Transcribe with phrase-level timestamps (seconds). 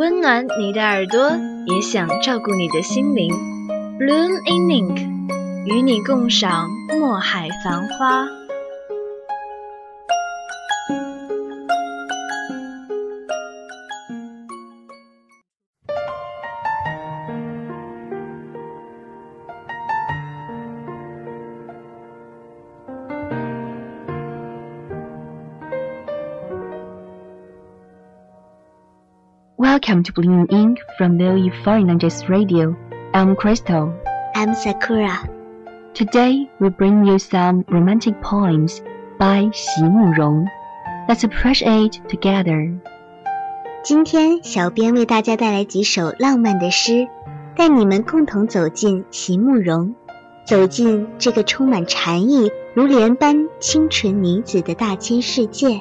[0.00, 1.30] 温暖你的耳朵，
[1.66, 3.34] 也想照顾你的心灵。
[3.98, 4.96] Bloom in Ink，
[5.66, 8.26] 与你共赏墨海繁花。
[29.59, 32.75] Welcome to Bloom Ink from Lily Foreign Languages Radio.
[33.13, 33.93] I'm Crystal.
[34.35, 35.29] I'm Sakura.
[35.93, 38.81] Today we bring you some romantic poems
[39.17, 40.45] by 席慕容.
[41.07, 42.77] Let's appreciate together.
[43.83, 47.07] 今天小编为大家带来几首浪漫的诗，
[47.55, 49.95] 带你们共同走进席慕容，
[50.45, 55.79] 走进这个充满禅意如莲般清纯女子的大千世界。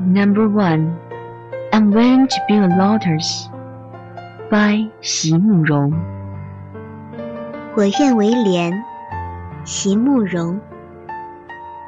[0.00, 0.92] Number one,
[1.74, 3.48] I'm willing to build a lotus
[4.50, 5.92] by 席慕容.
[7.76, 8.72] 我愿为莲，
[9.64, 10.60] 席慕容。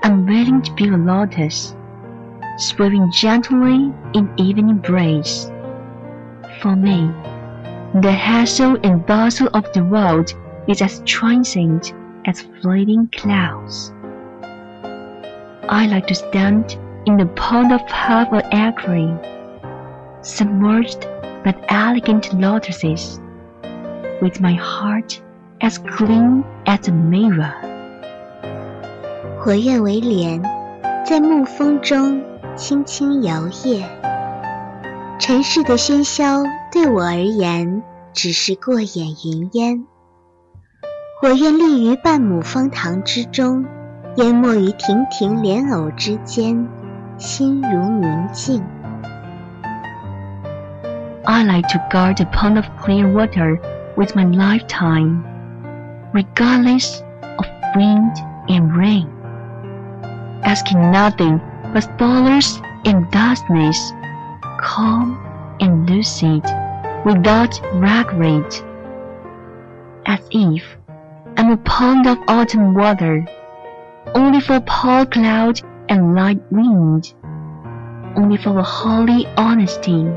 [0.02, 1.74] I'm willing to build a lotus,
[2.58, 5.50] sweeping gently in even embrace.
[6.60, 7.10] For me,
[8.00, 10.32] the hassle and bustle of the world
[10.66, 11.92] is as transient
[12.24, 13.92] as fleeting clouds.
[15.68, 19.18] I like to stand in the pond of half an acre,
[20.27, 21.07] submerged
[21.43, 23.19] but elegant lotuses,
[24.21, 25.21] with my heart
[25.61, 27.53] as clean as a mirror.
[29.45, 30.43] 我愿为莲，
[31.05, 32.21] 在暮风中
[32.57, 33.85] 轻轻摇曳。
[35.17, 37.81] 尘世的喧嚣对我而言
[38.13, 39.85] 只是过眼云烟。
[41.23, 43.65] 我愿立于半亩方塘之中，
[44.17, 46.67] 淹没于亭亭莲藕之间，
[47.17, 48.61] 心如明镜。
[51.29, 53.59] I like to guard a pond of clear water
[53.97, 55.25] with my lifetime,
[56.13, 57.45] regardless of
[57.75, 58.15] wind
[58.47, 59.09] and rain,
[60.45, 61.41] asking nothing
[61.73, 63.91] but dollars and dustness,
[64.61, 65.19] calm
[65.59, 66.45] and lucid,
[67.03, 68.63] without regret,
[70.05, 70.63] as if
[71.35, 73.27] I'm a pond of autumn water,
[74.15, 77.13] only for pale cloud and light wind,
[78.15, 80.09] only for a holy honesty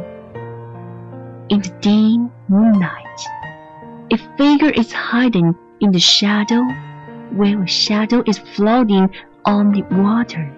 [1.50, 3.20] in the dim moonlight.
[4.12, 6.64] A figure is hiding in the shadow
[7.32, 9.10] where a shadow is floating
[9.44, 10.52] on the water.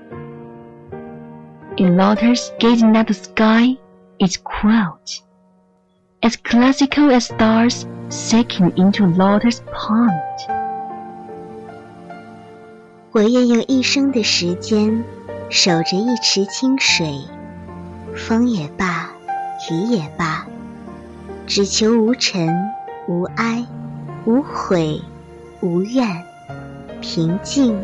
[1.80, 3.78] A lotus gazing at the sky
[4.20, 5.22] is quiet,
[6.24, 10.12] as classical as stars sinking into a lotus pond.
[13.12, 15.04] 我愿用一生的时间
[15.50, 17.08] 守着一池清水，
[18.16, 19.10] 风也罢，
[19.72, 20.46] 雨也罢，
[21.47, 22.49] 只求无尘、
[23.09, 23.67] 无哀、
[24.25, 25.01] 无悔、
[25.61, 26.07] 无怨，
[27.01, 27.79] 平静、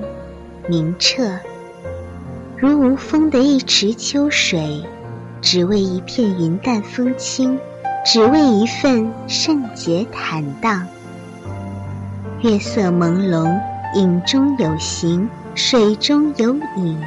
[0.68, 1.38] 明澈，
[2.56, 4.82] 如无风的一池秋水，
[5.42, 7.58] 只为一片云淡风轻，
[8.06, 10.86] 只为一份圣洁坦荡。
[12.40, 13.60] 月色朦胧，
[13.96, 16.98] 影中有形，水中有影。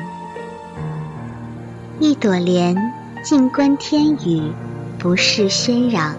[2.00, 2.76] 一朵莲
[3.24, 4.52] 静观天宇，
[5.00, 6.16] 不是喧嚷，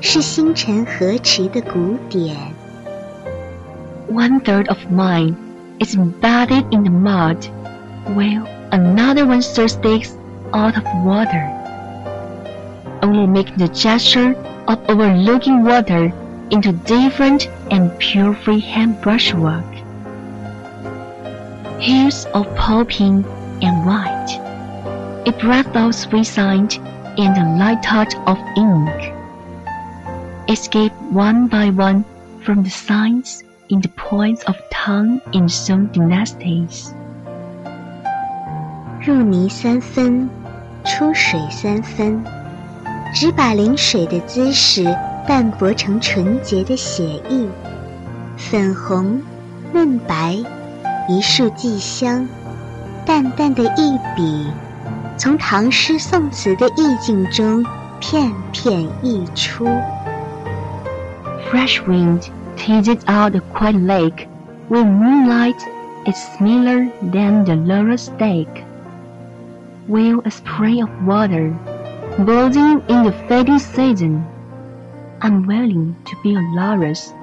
[0.00, 2.36] 是星辰河池的鼓点。
[4.10, 5.34] One third of mine
[5.80, 7.46] is embedded in the mud,
[8.14, 10.14] while another one sticks
[10.52, 11.48] out of water,
[13.02, 14.36] only making the gesture
[14.66, 16.12] of overlooking water
[16.50, 19.64] into different and pure freehand brushwork.
[21.80, 23.24] Hues of pulping
[23.62, 24.38] and white,
[25.26, 26.78] a breath of sweet scent
[27.18, 29.07] and a light touch of ink.
[30.49, 32.03] Escape one by one
[32.41, 36.89] from the signs in the points of tongue in some dynasties.
[38.99, 40.27] 入泥三分，
[40.83, 42.23] 出水三分，
[43.13, 44.83] 只把临水的姿势
[45.27, 47.47] 淡泊成纯洁的写意，
[48.35, 49.21] 粉红、
[49.71, 50.35] 嫩白。
[51.07, 52.27] 一束寄香，
[53.05, 54.47] 淡淡的一笔，
[55.15, 57.63] 从唐诗宋词的意境中
[57.99, 59.67] 片片溢出。
[61.47, 64.27] Fresh wind teases out the quiet lake,
[64.67, 65.59] where moonlight
[66.05, 68.63] is smaller than the lowest stake.
[69.87, 71.57] While a spray of water,
[72.23, 74.25] building in the fading season,
[75.21, 77.13] unwilling to be a loris,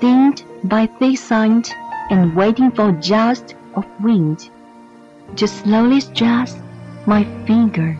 [0.00, 1.74] dimmed by thick scent
[2.10, 4.48] and waiting for just of wind
[5.36, 6.56] to slowly stress
[7.06, 7.98] my finger.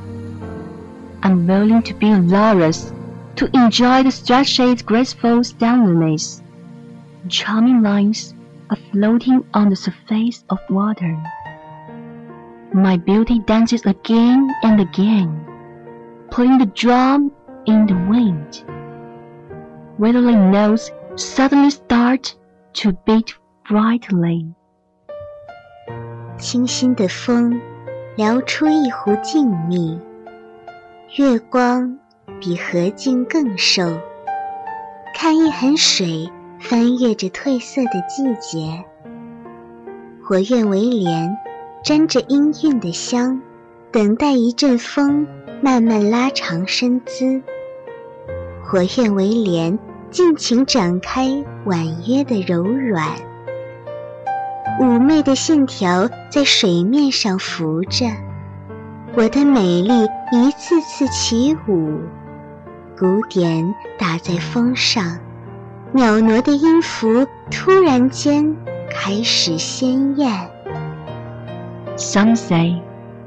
[1.22, 2.92] I'm willing to be a loris,
[3.35, 6.41] to enjoy the stretched graceful stateliness,
[7.29, 8.33] charming lines
[8.69, 11.15] are floating on the surface of water.
[12.73, 15.45] My beauty dances again and again,
[16.31, 17.31] playing the drum
[17.65, 18.63] in the wind.
[19.97, 22.35] Willowy notes suddenly start
[22.73, 23.33] to beat
[23.67, 24.53] brightly.
[26.37, 27.59] 清新的风
[28.15, 29.99] 撩出一湖静谧，
[31.15, 31.97] 月光
[32.40, 33.84] 比河静更瘦。
[35.14, 38.84] 看一痕水翻越着褪色的季节，
[40.28, 41.36] 我愿为莲，
[41.84, 43.40] 沾着氤氲的香，
[43.90, 45.26] 等待一阵风
[45.60, 47.42] 慢慢拉长身姿。
[48.72, 49.78] 我愿为莲，
[50.10, 53.10] 尽情展开婉约的柔软。
[54.80, 58.06] 妩媚的线条在水面上浮着，
[59.14, 62.00] 我的美丽一次次起舞，
[63.01, 65.19] 鼓点打在风上，
[65.93, 68.55] 袅娜的音符突然间
[68.89, 70.29] 开始鲜艳。
[71.95, 72.81] Some say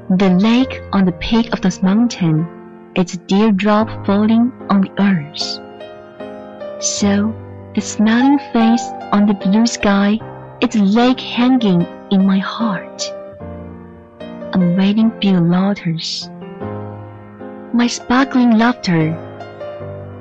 [0.09, 2.45] the lake on the peak of this mountain
[2.95, 5.59] is a teardrop falling on the earth.
[6.79, 7.33] So
[7.73, 10.19] the smiling face on the blue sky
[10.59, 13.01] it's a lake hanging in my heart.
[14.53, 16.29] I'm waiting blue waters.
[17.73, 19.17] My sparkling laughter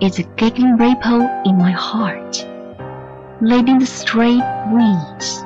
[0.01, 2.47] is a giggling ripple in my heart,
[3.41, 4.43] leading the straight
[4.73, 5.45] weeds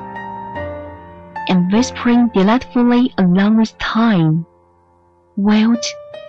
[1.47, 4.45] and whispering delightfully along with time.
[5.37, 5.83] Wild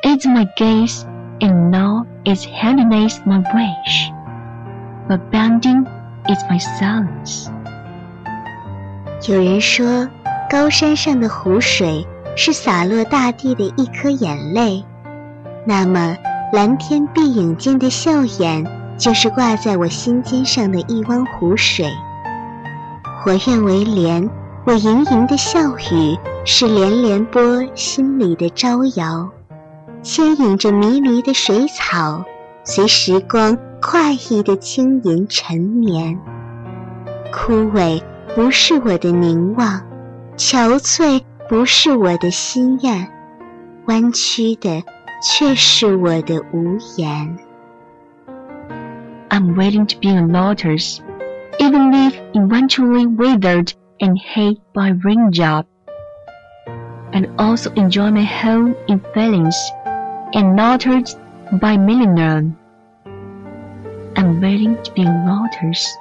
[0.04, 1.06] is my gaze,
[1.40, 4.10] and now is happiness my wish,
[5.08, 5.86] but bending
[6.28, 7.50] is my silence.
[9.28, 10.08] 有人说，
[10.50, 14.84] 高山上的湖水是洒落大地的一颗眼泪，
[15.64, 16.16] 那么
[16.51, 18.65] 蓝天碧影间的笑颜，
[18.97, 21.89] 就是挂在我心尖上的一汪湖水。
[23.25, 24.29] 我愿为莲，
[24.65, 29.29] 我盈盈的笑语是连连波心里的招摇，
[30.03, 32.25] 牵引着迷离的水草，
[32.65, 36.19] 随时光快意的轻吟沉眠，
[37.33, 38.01] 枯萎。
[38.33, 39.81] 不是我的凝望，
[40.37, 43.09] 憔悴不是我的心愿，
[43.87, 44.83] 弯曲的
[45.22, 47.38] 却是我的无言。
[49.28, 51.00] I'm waiting to be a lotus,
[51.58, 55.66] even if eventually withered and hate by raindrop,
[57.12, 59.56] and also enjoy my home in feelings
[60.32, 61.08] and nurtured
[61.60, 62.56] by millennium.
[64.16, 65.96] I'm waiting to be a lotus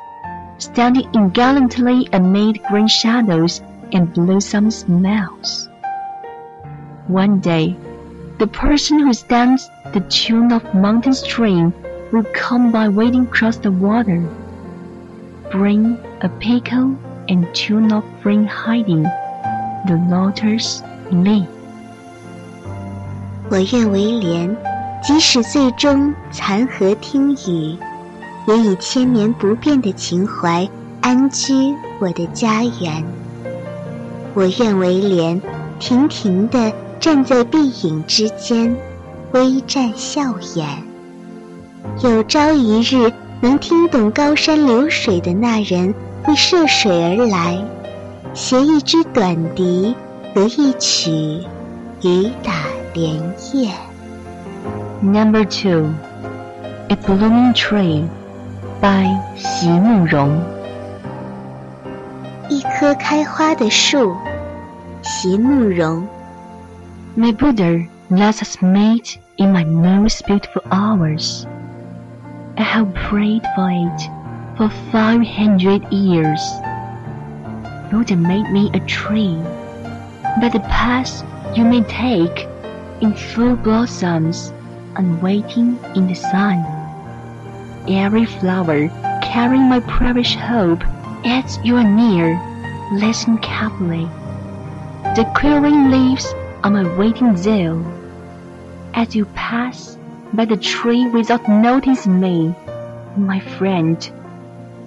[0.57, 5.69] standing gallantly amid green shadows and blossom smells.
[7.07, 7.75] One day,
[8.39, 11.73] the person who stands the tune of mountain stream
[12.11, 14.23] will come by wading across the water.
[15.51, 16.95] Bring a pickle
[17.27, 19.03] and tune of spring hiding
[19.87, 20.81] the lotus
[21.11, 21.47] leaf.
[23.49, 24.55] 我愿为莲，
[25.03, 27.77] 即使最终残荷听雨。
[28.47, 30.69] 也以千年不变的情怀
[31.01, 31.53] 安居
[31.99, 33.03] 我的家园。
[34.35, 35.41] 我愿为莲，
[35.79, 38.76] 亭亭的 站在碧影之间，
[39.32, 40.68] 微绽笑颜。
[42.02, 47.58] 有朝一日能听懂高山流水的那人，会涉水而来，
[48.34, 49.96] 携一支短笛
[50.34, 51.10] 和一曲
[52.02, 52.52] 《雨打
[52.92, 53.14] 莲
[53.54, 53.70] 叶》。
[55.02, 55.88] Number two,
[56.88, 58.04] A Blooming Tree
[58.82, 60.38] by 席慕容。
[62.50, 64.14] 一棵开花的树，
[65.00, 66.06] 席慕容。
[67.16, 71.44] My Buddha lets us meet in my most beautiful hours.
[72.56, 74.00] I have prayed for it
[74.56, 76.40] for five hundred years.
[77.90, 79.36] Buddha made me a tree,
[80.40, 81.24] but the path
[81.56, 82.46] you may take
[83.00, 84.52] in full blossoms
[84.94, 86.64] and waiting in the sun.
[87.88, 88.88] Every flower
[89.20, 90.84] carrying my precious hope
[91.24, 92.40] as you are near,
[92.92, 94.08] listen carefully.
[95.16, 96.32] The quivering leaves
[96.63, 97.83] on my waiting zeal.
[98.93, 99.97] As you pass
[100.33, 102.55] by the tree without noticing me,
[103.17, 103.97] my friend,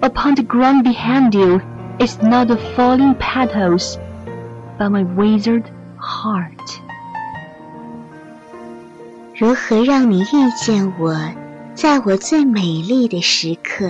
[0.01, 1.61] upon the ground behind you
[1.99, 3.97] is not the falling petals,
[4.77, 6.79] but my withered heart.
[9.35, 11.15] 如何让你遇见我，
[11.73, 13.89] 在我最美丽的时刻？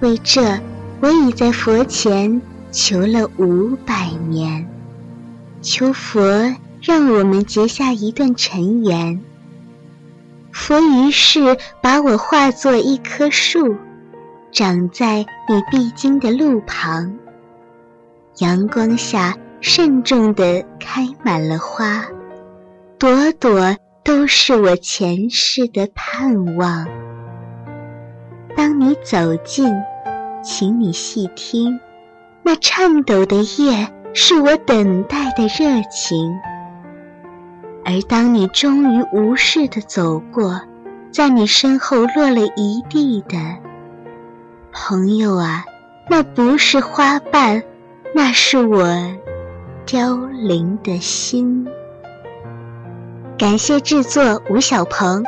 [0.00, 0.58] 为这，
[1.00, 2.40] 我已在佛前
[2.72, 4.66] 求了五百年，
[5.63, 6.21] 求佛
[6.79, 9.19] 让我们结下一段尘缘。
[10.51, 13.75] 佛于是把我化作一棵树，
[14.51, 17.17] 长在你必经的路旁，
[18.37, 22.05] 阳光下慎重地开满了花，
[22.99, 23.75] 朵朵。
[24.05, 26.85] 都是我前世的盼望。
[28.53, 29.73] 当你走近，
[30.43, 31.79] 请你细听，
[32.43, 36.39] 那颤抖的叶是我等待的热情。
[37.85, 40.61] 而当你终于无视的走过，
[41.11, 43.37] 在你身后落了一地的，
[44.71, 45.65] 朋友啊，
[46.09, 47.61] 那不是花瓣，
[48.15, 48.87] 那是我
[49.85, 51.67] 凋零的心。
[53.37, 55.25] 感谢制作吴小鹏。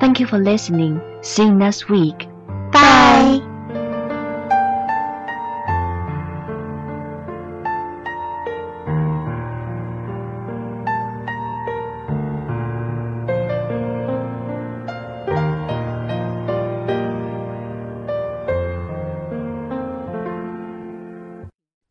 [0.00, 0.98] Thank you for listening.
[1.22, 2.26] See you next week.
[2.72, 3.45] Bye.